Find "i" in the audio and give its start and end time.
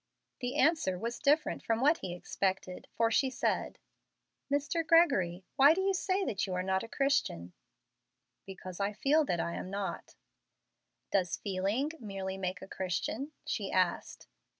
8.79-8.93, 9.39-9.53